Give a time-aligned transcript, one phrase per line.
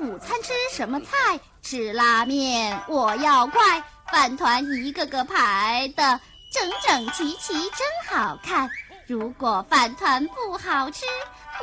[0.00, 1.38] 午餐吃什么菜？
[1.60, 2.80] 吃拉面。
[2.88, 3.60] 我要快，
[4.10, 6.18] 饭团一个个排的
[6.50, 8.68] 整整齐齐，真好看。
[9.06, 11.04] 如果饭团不好吃，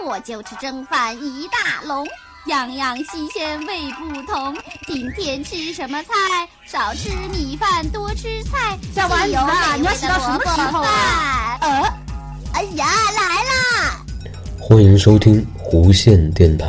[0.06, 2.08] 我就吃蒸饭一大笼，
[2.46, 4.56] 样样新鲜味不同。
[4.86, 6.14] 今天吃什么菜？
[6.68, 8.78] 少吃米饭，多吃菜。
[8.94, 11.58] 小丸子啊，你要洗到什么时候啊？
[11.62, 11.94] 呃，
[12.54, 14.06] 哎呀，来啦！
[14.60, 16.68] 欢迎收听弧线电台。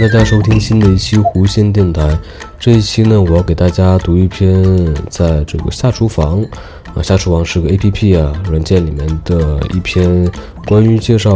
[0.00, 2.18] 大家收听新的一期弧线电台。
[2.58, 4.64] 这一期呢，我要给大家读一篇
[5.10, 6.42] 在这个下厨房
[6.94, 10.26] 啊，下厨房是个 A P P 啊软件里面的一篇
[10.66, 11.34] 关于介绍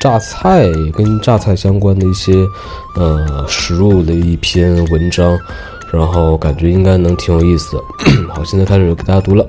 [0.00, 2.32] 榨菜跟榨菜相关的一些
[2.96, 5.38] 呃食物的一篇文章，
[5.92, 7.82] 然后感觉应该能挺有意思的。
[8.32, 9.46] 好，现在开始给大家读了。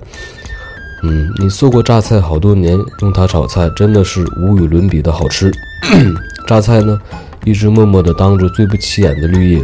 [1.04, 5.50] 嗯，你做过榨菜好多年，用它炒菜真的是无与伦比的好吃。
[6.48, 6.98] 榨菜呢？
[7.44, 9.64] 一直默默地当着最不起眼的绿叶，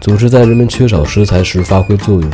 [0.00, 2.30] 总是在人们缺少食材时发挥作用。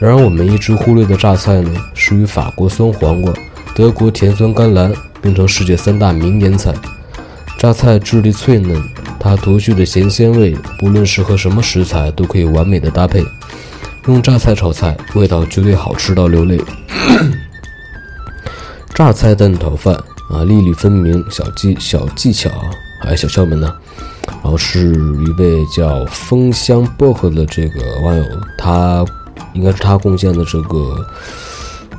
[0.00, 3.32] 然而，我们一直忽略的榨菜呢，是与法国酸黄瓜、
[3.74, 6.72] 德国甜酸甘蓝并称世界三大名腌菜。
[7.58, 8.80] 榨菜质地脆嫩，
[9.18, 13.24] 它独具的咸鲜味，不论是和什么食材都可以完美的搭配。
[14.06, 16.60] 用榨菜炒菜，味道绝对好吃到流泪。
[18.94, 19.94] 榨菜蛋炒饭
[20.30, 22.50] 啊，粒粒分明，小技小技巧，
[23.00, 23.74] 还有小窍门呢。
[24.26, 28.24] 然后是一位叫风香薄荷的这个网友，
[28.58, 29.04] 他
[29.54, 31.06] 应该是他贡献的这个，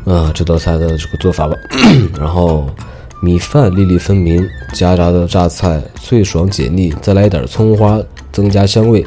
[0.05, 1.55] 啊这道菜的这个做法吧。
[2.19, 2.69] 然后
[3.21, 7.99] 米饭粒粒分明，夹杂的榨菜脆爽解腻，再来一点葱花
[8.31, 9.05] 增加香味。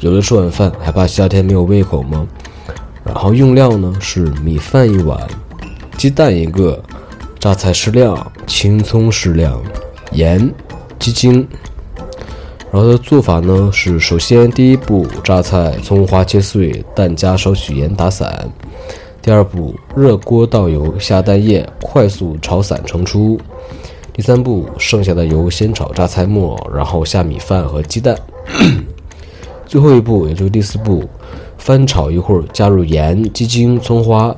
[0.00, 2.26] 有了吃晚饭，还怕夏天没有胃口吗？
[3.04, 5.18] 然后用料呢是米饭一碗，
[5.96, 6.82] 鸡蛋一个，
[7.38, 9.62] 榨菜适量，青葱适量，
[10.12, 10.52] 盐，
[11.04, 11.46] 鸡精。
[12.72, 18.50] 然后的做法呢是：首先第一步，榨菜、葱花切碎，蛋加少许盐打散。
[19.20, 23.38] 第二步，热锅倒油，下蛋液，快速炒散盛出。
[24.14, 28.16] 第三步，剩下的油先炒榨菜末，然后下米饭和鸡蛋。
[29.68, 31.04] 最后一步，也就是第四步，
[31.58, 34.34] 翻炒一会儿，加入盐、鸡精、葱花，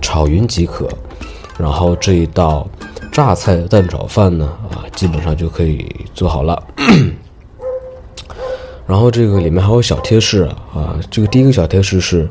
[0.00, 0.88] 炒匀即可。
[1.58, 2.66] 然后这一道
[3.14, 6.60] 榨菜蛋炒饭呢，啊，基本上就可以做好了。
[8.88, 10.42] 然后这个里面还有小贴士
[10.74, 12.28] 啊，这个第一个小贴士是，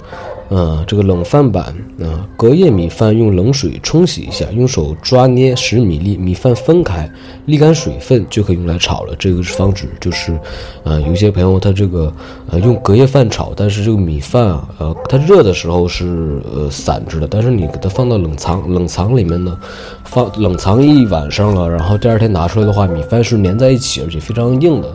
[0.53, 1.63] 呃，这个冷饭板
[1.99, 7.09] 啊，隔夜米饭用冷水冲洗一下，用手抓捏使米粒米饭分开，
[7.47, 9.15] 沥干水分就可以用来炒了。
[9.17, 10.39] 这个是防止就是，
[10.83, 12.13] 呃，有些朋友他这个
[12.51, 19.57] 呃用隔夜饭炒，但是这个米饭啊，呃，它热的时候是呃散着的，但是你给它放到冷藏冷藏里面呢，
[20.05, 24.87] 放冷藏一晚上了，然后第二天拿出来的话，米饭是粘在一起，而且非常硬的。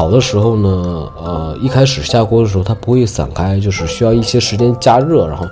[0.00, 0.70] 炒的时候呢，
[1.22, 5.46] 呃，一开始下锅的时候它不会散开，就是需要一些时间加热，然后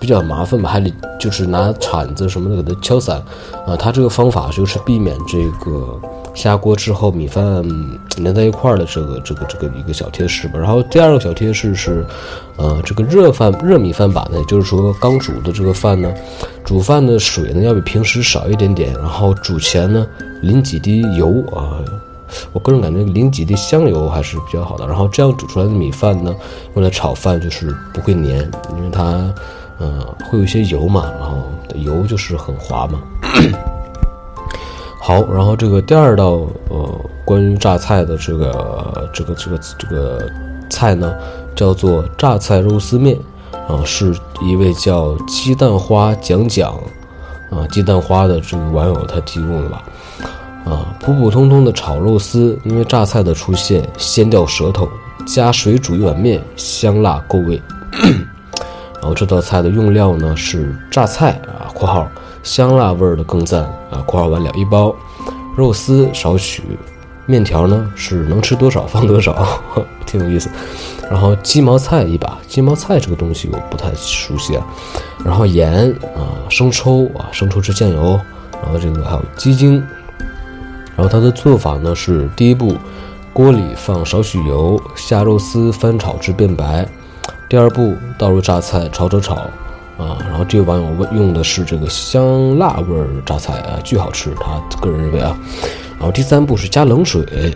[0.00, 3.22] 比较麻烦吧，还得就是拿铲子什么的给它敲散。
[3.64, 5.96] 啊，它这个方法就是避免这个
[6.34, 7.64] 下锅之后米饭
[8.16, 10.58] 粘在一块儿的这个这个这个一个小贴士吧。
[10.58, 12.04] 然后第二个小贴士是，
[12.56, 16.12] 呃，这个热饭热米饭吧呢，也就是说刚煮的这个饭呢，
[16.64, 20.04] 煮饭的水呢要比平时少一点点，然后煮前呢
[20.42, 21.78] 淋几滴油啊。
[22.52, 26.34] 我个人感觉淋几滴香油还是比较好的，然后这样煮出来的米饭呢，
[26.74, 28.24] 用来炒饭就是不会粘，
[28.76, 29.02] 因为它，
[29.78, 30.00] 呃，
[30.30, 31.38] 会有一些油嘛，然后
[31.74, 33.00] 油就是很滑嘛。
[35.00, 40.30] 好，然后这个第二道呃关于榨菜的这个这个这个这个
[40.70, 41.12] 菜呢，
[41.54, 43.18] 叫做榨菜肉丝面，
[43.68, 46.72] 啊，是一位叫鸡蛋花讲讲，
[47.50, 49.84] 啊，鸡蛋花的这个网友他提供的吧。
[50.64, 54.88] 啊，普普通通的炒肉丝，因为榨菜的出现，鲜掉舌头。
[55.26, 57.60] 加水煮一碗面，香辣够味。
[59.00, 62.06] 然后这道菜的用料呢是榨菜啊（括号
[62.42, 64.94] 香辣味儿的更赞啊）（括号完了）一包，
[65.56, 66.62] 肉丝少许，
[67.24, 69.46] 面条呢是能吃多少放多少，
[70.04, 70.50] 挺有意思。
[71.10, 74.66] 然后鸡毛菜一把，鸡毛菜这个东西我不太熟悉啊。
[75.24, 78.20] 然后盐啊，生抽啊，生抽汁酱油，
[78.62, 79.82] 然后这个还有鸡精。
[80.96, 82.76] 然后它的做法呢是：第一步，
[83.32, 86.86] 锅里放少许油，下肉丝翻炒至变白。
[87.48, 89.34] 第二步，倒入榨菜，炒炒炒，
[89.98, 95.36] 啊，然后这位网友问用的是这个香辣味儿榨菜啊，巨好吃，他个人认为啊。
[95.98, 97.54] 然后第三步是加冷水，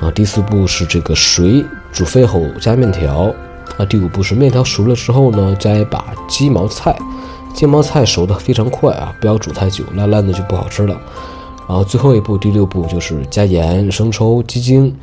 [0.00, 3.34] 啊，第四步是这个水煮沸后加面条，
[3.76, 6.96] 啊，第五步是面条熟了之后呢，加一把鸡毛菜，
[7.54, 10.96] 鸡毛菜熟的非常快啊，不要煮太久，烂烂的就不好吃了。
[11.68, 14.94] 然后最后一步，第六步就是加盐、生抽、鸡精。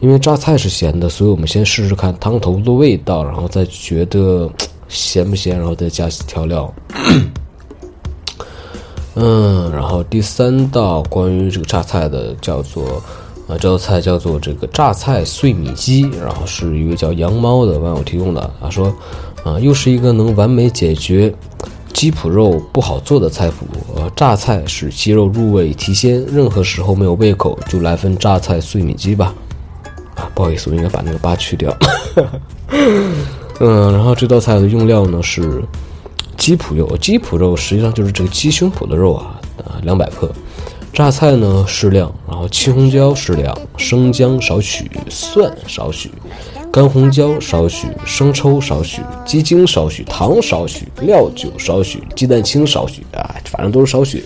[0.00, 4.50] 因为榨菜是咸的，所以我们先试试看汤头的味道，然后再觉得
[4.88, 6.72] 咸不咸，然后再加调料。
[9.14, 13.02] 嗯，然后第三道关于这个榨菜的叫做，
[13.46, 18.50] 呃，这道菜叫做这个榨菜碎米鸡，然后是一位叫羊猫的网友提供的。
[18.58, 18.90] 他说，
[19.44, 21.30] 啊，又是一个能完美解决
[21.92, 23.66] 鸡脯肉不好做的菜谱。
[23.94, 29.34] 呃，榨菜使鸡肉入味提鲜，任何时候没有胃口就来份榨菜碎米鸡吧。
[30.14, 31.76] 啊不好意思，我应该把那个八去掉。
[33.60, 35.62] 嗯，然后这道菜的用料呢是
[36.36, 40.30] 鸡脯肉，鸡脯肉实际上就是这个鸡胸脯的肉啊，啊，两百克。
[40.92, 46.10] 榨菜呢适量，然后青红椒适量，生姜少许，蒜少许，
[46.72, 54.24] 干红椒少许，生抽少许，鸡精少许，糖少许，料酒少许，鸡蛋清少许啊，反正都是少许。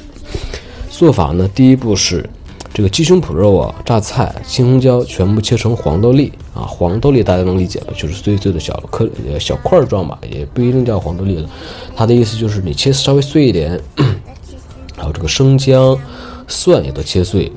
[0.90, 2.28] 做法呢，第一步是。
[2.76, 7.92] 这个鸡胸脯肉啊，榨菜、青红椒全部切成黄豆粒啊，黄豆粒大家能理解吧？
[7.96, 9.08] 就是碎碎的小颗
[9.38, 11.48] 小块状吧，也不一定叫黄豆粒了。
[11.94, 13.80] 它的意思就是你切稍微碎一点，
[14.96, 15.96] 然后这个生姜、
[16.48, 17.52] 蒜也都切碎，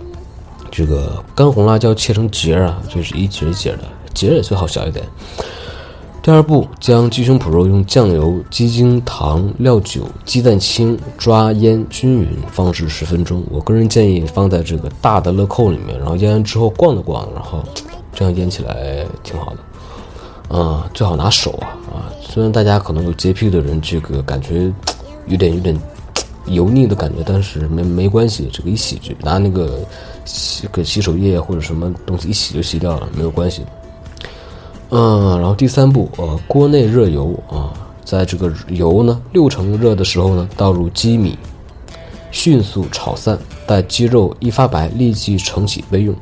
[0.70, 3.80] 这个干红辣椒切成节啊，就是一节一节的，
[4.18, 5.06] 节也最好小一点。
[6.24, 13.42] 第二步，将鸡胸脯肉用酱油、鸡精、糖、料酒、鸡蛋清抓腌均匀，放置十分钟。
[13.50, 17.64] 我个人建议放在这个大的乐扣里面，然后腌完之后逛了逛，然后
[18.12, 19.58] 这样腌起来挺好的。
[20.50, 22.12] 嗯，最好拿手啊啊！
[22.22, 24.70] 虽然大家可能有洁癖的人，这个感觉
[25.28, 25.80] 有点有点
[26.46, 29.80] 油腻的感觉，但是没没关系，这个一洗就拿那个
[30.26, 33.62] 洗个洗手液或者什么东西一洗就洗掉了，没有关系。
[34.90, 37.74] 嗯，然后第三步，呃，锅内热油啊，
[38.06, 41.38] 在这个油呢六成热的时候呢，倒入鸡米，
[42.32, 46.16] 迅速炒散，待鸡肉一发白，立即盛起备用。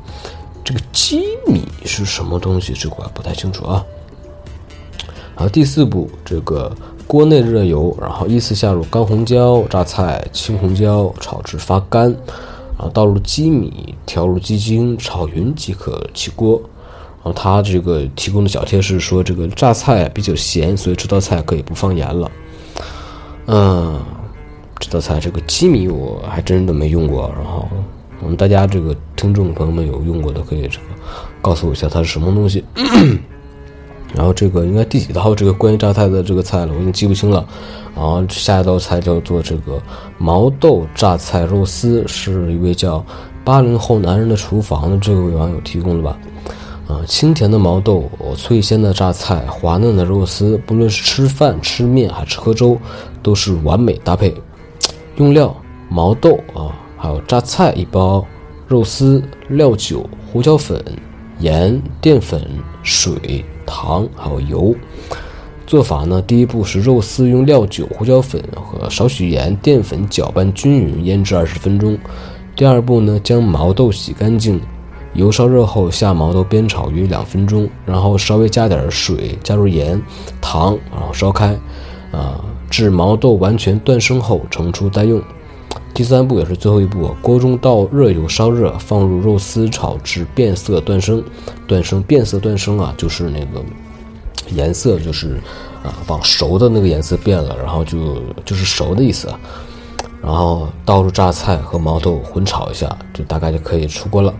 [0.64, 2.72] 这个鸡米是什么东西？
[2.72, 3.84] 这个不太清楚啊。
[5.36, 6.74] 然后第四步，这个
[7.06, 12.10] 锅内热油，然后依次下入干红椒、榨菜、青红椒，炒至发干，
[12.76, 16.60] 然后倒入鸡米，调入鸡精，炒匀即可起锅。
[17.26, 22.30] 然后他这个提供的小贴士说，这个榨菜比较咸，所以这道菜可以不放盐了。
[23.46, 24.00] 嗯，
[24.78, 27.28] 这道菜这个鸡米我还真的没用过。
[27.34, 27.68] 然后
[28.22, 30.84] 我们大家这个听众朋友们有用过的，可以这个
[31.42, 32.64] 告诉我一下它是什么东西。
[34.14, 37.44] 然后这个应该第几道这个关于榨菜的这个菜了，我已经记不清了。
[37.96, 39.82] 然后下一道菜叫做这个
[40.16, 43.04] 毛豆榨菜肉丝，是一位叫
[43.42, 46.16] 八零后男人的厨房的这位网友提供的吧。
[46.88, 48.04] 啊，清甜的毛豆，
[48.36, 52.78] 脆鲜的榨菜，滑嫩的肉丝，不论是吃饭、吃面还是喝粥，
[53.22, 54.32] 都是完美搭配。
[55.16, 55.54] 用料：
[55.88, 58.24] 毛豆啊，还有榨菜一包，
[58.68, 60.80] 肉丝、料酒、胡椒粉、
[61.40, 62.40] 盐、淀粉、
[62.84, 64.74] 水、糖，还有油。
[65.66, 71.98] 做法呢，第一步是肉丝用料酒、胡椒粉和少许盐、淀粉搅拌均匀，腌制二十分钟。
[72.54, 74.60] 第二步呢，将毛豆洗干净。
[75.16, 80.00] 油烧热后，下毛豆煸炒约两分钟，然后稍微加点水，加入盐、
[80.40, 81.58] 糖，然后烧开，
[82.12, 82.38] 啊，
[82.70, 85.20] 至毛豆完全断生后盛出待用。
[85.94, 91.24] 第三步也是最后一步，锅中倒热油烧热，放入肉丝炒至变色断生。
[91.66, 93.64] 断生变色断生啊，就是那个
[94.50, 95.40] 颜色就是
[95.82, 99.28] 啊往熟的那个颜色变了，然后就就是熟的意思。
[100.22, 104.34] 然后倒入榨菜和毛豆混炒一下，就大概就可以出锅了。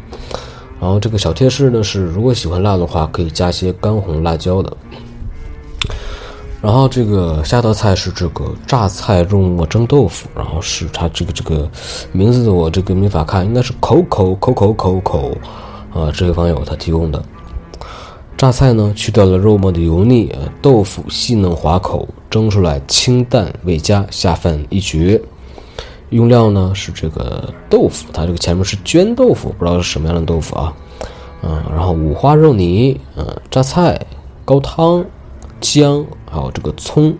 [0.80, 4.76] 然后这个小贴士呢是，如果喜欢辣的话，可以加些干红辣椒的。
[6.62, 11.70] 然后这个下道菜是这个榨菜肉末蒸豆腐，然后是它这个这个
[12.12, 15.36] 名字我这个没法看，应该是口口口口口口
[15.94, 17.22] 啊，这位网友他提供的。
[18.36, 20.30] 榨菜呢去掉了肉末的油腻，
[20.60, 25.20] 豆腐细嫩滑口，蒸出来清淡味佳，下饭一绝。
[26.10, 30.72] 用料呢是这个豆腐，它这个前面是绢豆腐，不知道是什么样的豆腐啊，
[31.42, 34.00] 嗯，然后五花肉泥，嗯，榨菜，
[34.44, 35.04] 高汤，
[35.60, 37.16] 姜，还有这个葱。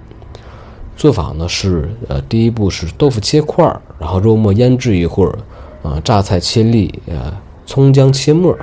[0.97, 5.38] 做法呢是，呃，第一步是豆腐切块儿，然后肉末腌制一会儿，
[5.83, 8.57] 啊，榨菜切粒，呃，葱姜切末，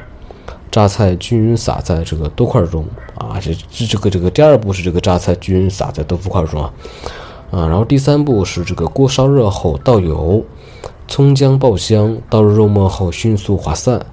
[0.71, 2.83] 榨菜均匀撒在这个豆块中
[3.15, 6.73] 啊，这这这个这个第二步是这个榨菜均匀撒在豆腐块中啊，
[7.53, 10.43] 啊，然后第三步是这个锅烧热后倒油，
[11.07, 14.03] 葱姜爆香，倒入肉末后迅速划散，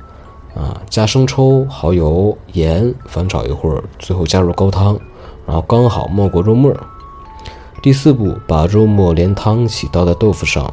[0.55, 4.99] 啊，加生抽、蚝油、盐，翻炒一会儿，最后加入高汤，
[5.47, 6.71] 然后刚好没过肉末。
[7.83, 10.71] 第四步，把肉末连汤一起倒在豆腐上。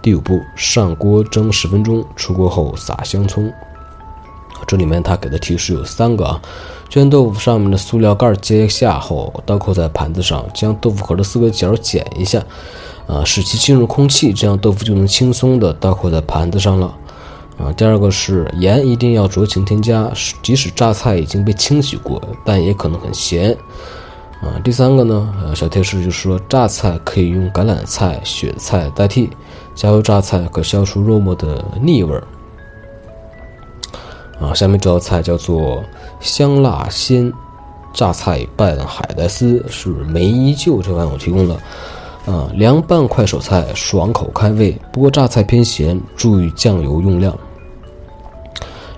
[0.00, 3.52] 第五步，上锅蒸十分钟，出锅后撒香葱。
[4.64, 6.40] 这里面它给的提示有三个啊：
[6.90, 12.44] 将豆腐上面的塑料盖揭下后，倒扣在盘子上，将豆腐壳的四个角剪一下，
[13.06, 16.92] 啊，使其进入空气，这样豆腐就能轻松的倒扣在盘子上了。
[17.58, 20.10] 啊，第二个是盐一定要酌情添加，
[20.42, 23.56] 即使榨菜已经被清洗过，但也可能很咸。
[24.40, 29.30] 啊，第三个呢，呃，小贴士就是说，榨菜可以用橄榄菜、雪菜代替，
[29.76, 32.24] 加油榨菜可消除肉末的腻味儿。
[34.40, 35.84] 啊，下面这道菜叫做
[36.18, 37.30] 香辣鲜
[37.92, 41.54] 榨菜拌海带丝，是梅依旧这碗我提供的。
[42.26, 44.78] 啊，凉拌快手菜，爽口开胃。
[44.92, 47.36] 不过榨菜偏咸，注意酱油用量。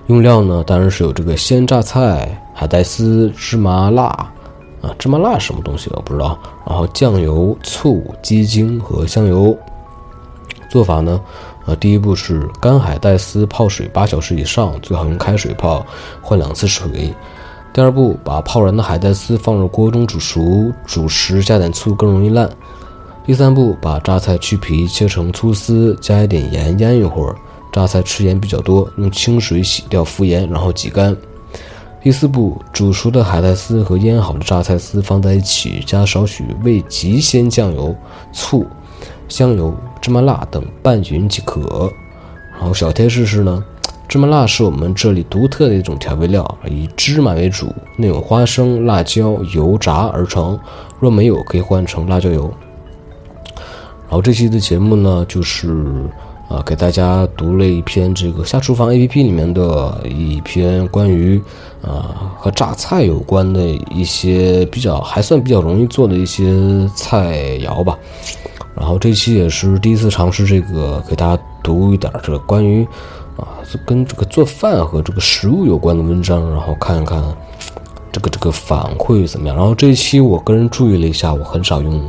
[0.07, 4.05] 用料呢，当然是有这个鲜榨菜、海带丝、芝麻辣。
[4.81, 6.37] 啊，芝麻辣什么东西我不知道。
[6.65, 9.57] 然后酱油、醋、鸡精和香油。
[10.69, 11.19] 做法呢，
[11.65, 15.85] 呃，第一步是干海带丝泡水八小时以上，最好用开水泡，
[16.21, 17.13] 换两次水。
[17.71, 22.49] 第二步，把泡软的海带丝放入锅中煮熟，煮时加点醋更容易烂。
[23.25, 27.35] 第三步，把榨菜去皮切成粗丝，加一点盐腌一会儿。
[27.71, 31.15] 榨菜吃盐比较多，用清水洗掉浮盐，然后挤干。
[32.03, 37.95] 第四步，煮熟的海带丝和腌好的榨菜丝放在一起，加少许味极鲜酱油、
[38.33, 38.67] 醋、
[39.29, 41.89] 香油、芝麻辣等拌匀即可。
[42.51, 43.63] 然后小贴士是呢，
[44.09, 50.59] 芝麻辣是我们这里独特的一种调味料，以芝麻为主，内有花生、辣椒、油炸而成。
[50.99, 52.53] 若没有，可以换成辣椒油。
[54.09, 55.73] 然后这期的节目呢，就是。
[56.49, 61.41] 啊，给大家读了一篇这个下厨房 APP 里面的一篇关于
[61.81, 66.45] 啊和榨菜有关的一些比较还算比较容易做的一些
[66.95, 67.97] 菜肴吧。
[68.75, 72.83] 然后这期也是第一次尝试这个，给大家读一点这个关于
[73.37, 77.23] 啊跟这个做饭和这个食物有关的文章，然后看一看
[78.11, 79.55] 这个这个反馈怎么样。
[79.55, 82.01] 然后这一期我个人注意了一下，我很少用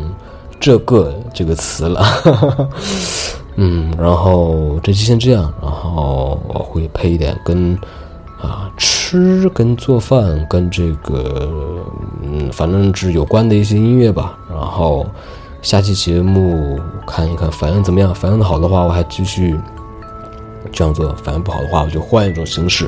[0.59, 2.71] 这个这个词了。
[3.56, 7.78] 嗯，然后这期先这样，然后我会配一点跟
[8.40, 11.49] 啊吃、跟做饭、跟这个
[12.21, 14.37] 嗯，反正是有关的一些音乐吧。
[14.50, 15.06] 然后
[15.64, 19.59] 下期节目看一看反应怎么样，反应的好的话，我还继续
[20.71, 22.87] 这样做；反应不好的话，我就换一种形式。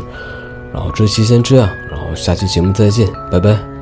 [0.75, 3.76] 然后这期先这样，然后下期节目再见，拜拜。